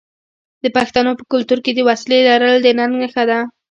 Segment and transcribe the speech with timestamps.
[0.63, 3.39] د پښتنو په کلتور کې د وسلې لرل د ننګ نښه ده.